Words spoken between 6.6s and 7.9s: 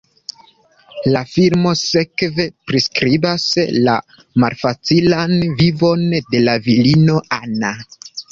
virino, Anna.